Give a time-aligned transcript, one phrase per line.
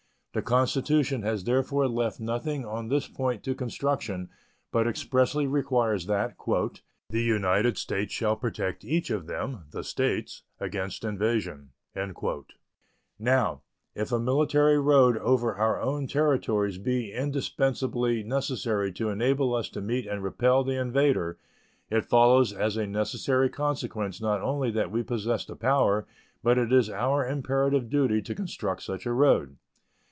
[0.33, 4.29] The Constitution has therefore left nothing on this point to construction,
[4.71, 6.35] but expressly requires that
[7.09, 11.71] "the United States shall protect each of them [the States] against invasion."
[13.19, 13.61] Now
[13.93, 19.81] if a military road over our own Territories be indispensably necessary to enable us to
[19.81, 21.39] meet and repel the invader,
[21.89, 26.07] it follows as a necessary consequence not only that we possess the power,
[26.41, 29.57] but it is our imperative duty to construct such a road.